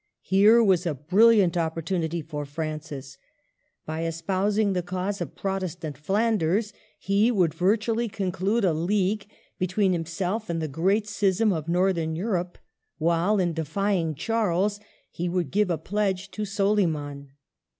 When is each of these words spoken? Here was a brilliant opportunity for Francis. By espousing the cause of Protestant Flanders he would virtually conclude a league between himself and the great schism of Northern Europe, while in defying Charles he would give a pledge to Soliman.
Here 0.23 0.63
was 0.63 0.87
a 0.87 0.95
brilliant 0.95 1.55
opportunity 1.55 2.23
for 2.23 2.43
Francis. 2.43 3.19
By 3.85 4.03
espousing 4.03 4.73
the 4.73 4.81
cause 4.81 5.21
of 5.21 5.35
Protestant 5.35 5.95
Flanders 5.95 6.73
he 6.97 7.29
would 7.29 7.53
virtually 7.53 8.07
conclude 8.09 8.65
a 8.65 8.73
league 8.73 9.27
between 9.59 9.93
himself 9.93 10.49
and 10.49 10.59
the 10.59 10.67
great 10.67 11.07
schism 11.07 11.53
of 11.53 11.67
Northern 11.69 12.15
Europe, 12.15 12.57
while 12.97 13.39
in 13.39 13.53
defying 13.53 14.15
Charles 14.15 14.79
he 15.11 15.29
would 15.29 15.51
give 15.51 15.69
a 15.69 15.77
pledge 15.77 16.31
to 16.31 16.45
Soliman. 16.45 17.33